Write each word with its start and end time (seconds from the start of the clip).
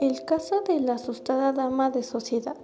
El 0.00 0.24
caso 0.24 0.62
de 0.62 0.80
la 0.80 0.94
asustada 0.94 1.52
dama 1.52 1.90
de 1.90 2.02
sociedad. 2.02 2.56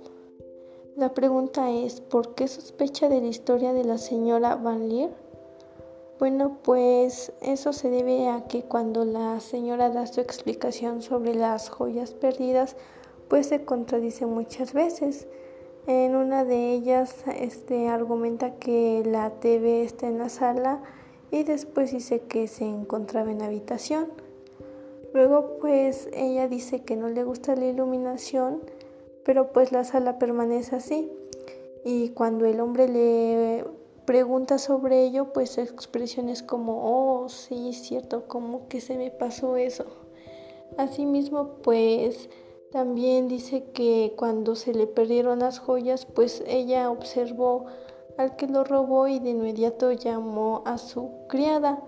La 0.97 1.13
pregunta 1.13 1.71
es, 1.71 2.01
¿por 2.01 2.35
qué 2.35 2.49
sospecha 2.49 3.09
de 3.09 3.21
la 3.21 3.27
historia 3.27 3.73
de 3.73 3.85
la 3.85 3.99
señora 3.99 4.57
Van 4.57 4.89
Leer? 4.89 5.11
Bueno, 6.19 6.59
pues 6.63 7.33
eso 7.43 7.73
se 7.73 7.91
debe 7.91 8.29
a 8.29 8.45
que 8.49 8.63
cuando 8.63 9.05
la 9.05 9.41
señora 9.41 9.91
da 9.91 10.07
su 10.07 10.21
explicación 10.21 11.03
sobre 11.03 11.35
las 11.35 11.69
joyas 11.69 12.13
perdidas, 12.13 12.77
pues 13.29 13.49
se 13.49 13.65
contradice 13.65 14.25
muchas 14.25 14.73
veces. 14.73 15.27
En 15.87 16.17
una 16.17 16.45
de 16.45 16.73
ellas 16.73 17.15
este, 17.39 17.89
argumenta 17.89 18.55
que 18.55 19.03
la 19.05 19.31
TV 19.31 19.83
está 19.83 20.09
en 20.09 20.19
la 20.19 20.31
sala 20.31 20.83
y 21.31 21.45
después 21.45 21.93
dice 21.93 22.21
que 22.21 22.49
se 22.49 22.65
encontraba 22.65 23.31
en 23.31 23.41
la 23.41 23.47
habitación. 23.47 24.09
Luego 25.13 25.59
pues 25.61 26.09
ella 26.13 26.49
dice 26.49 26.83
que 26.83 26.97
no 26.97 27.09
le 27.09 27.25
gusta 27.25 27.57
la 27.57 27.67
iluminación, 27.67 28.61
pero 29.25 29.53
pues 29.53 29.73
la 29.73 29.85
sala 29.85 30.19
permanece 30.19 30.77
así. 30.77 31.11
Y 31.85 32.11
cuando 32.11 32.47
el 32.47 32.61
hombre 32.61 32.89
le 32.89 33.65
pregunta 34.07 34.59
sobre 34.59 35.05
ello, 35.05 35.33
pues 35.33 35.51
su 35.51 35.61
expresión 35.61 36.29
es 36.29 36.43
como, 36.43 36.83
oh, 36.85 37.29
sí, 37.29 37.73
cierto, 37.73 38.29
como 38.29 38.69
que 38.69 38.81
se 38.81 38.97
me 38.97 39.11
pasó 39.11 39.57
eso. 39.57 39.85
Asimismo, 40.77 41.59
pues 41.63 42.29
también 42.71 43.29
dice 43.29 43.65
que 43.73 44.15
cuando 44.17 44.55
se 44.55 44.75
le 44.75 44.87
perdieron 44.87 45.41
las 45.41 45.59
joyas, 45.59 46.07
pues 46.07 46.43
ella 46.47 46.91
observó 46.91 47.67
al 48.19 48.37
que 48.37 48.47
lo 48.47 48.65
robó 48.65 49.09
y 49.09 49.19
de 49.19 49.31
inmediato 49.31 49.93
llamó 49.93 50.63
a 50.65 50.79
su 50.79 51.11
criada. 51.29 51.83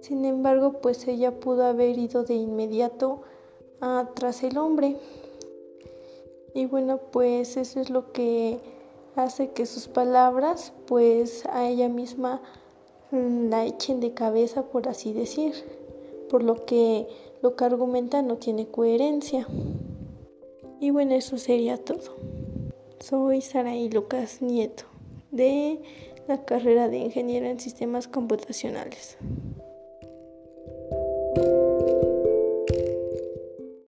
Sin 0.00 0.24
embargo, 0.24 0.80
pues 0.80 1.06
ella 1.08 1.38
pudo 1.38 1.64
haber 1.64 1.98
ido 1.98 2.24
de 2.24 2.34
inmediato 2.34 3.22
tras 4.14 4.42
el 4.42 4.58
hombre. 4.58 4.96
Y 6.54 6.66
bueno, 6.66 6.98
pues 7.10 7.56
eso 7.56 7.80
es 7.80 7.90
lo 7.90 8.12
que 8.12 8.60
hace 9.16 9.50
que 9.50 9.66
sus 9.66 9.88
palabras, 9.88 10.72
pues 10.86 11.46
a 11.46 11.68
ella 11.68 11.88
misma 11.88 12.42
la 13.10 13.64
echen 13.64 14.00
de 14.00 14.14
cabeza, 14.14 14.62
por 14.64 14.88
así 14.88 15.12
decir, 15.12 15.54
por 16.30 16.42
lo 16.42 16.64
que 16.64 17.06
lo 17.42 17.56
que 17.56 17.64
argumenta 17.64 18.22
no 18.22 18.36
tiene 18.36 18.68
coherencia. 18.68 19.46
Y 20.80 20.90
bueno, 20.90 21.14
eso 21.14 21.38
sería 21.38 21.76
todo. 21.76 22.16
Soy 23.00 23.40
Saraí 23.40 23.88
Lucas 23.90 24.40
Nieto, 24.42 24.84
de 25.32 25.80
la 26.28 26.44
carrera 26.44 26.88
de 26.88 26.98
Ingeniero 26.98 27.46
en 27.46 27.58
Sistemas 27.58 28.06
Computacionales. 28.06 29.18